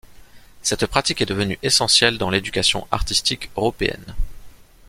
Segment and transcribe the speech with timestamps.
[0.63, 4.15] Cette pratique est devenue essentielle dans l’éducation artistique européenne.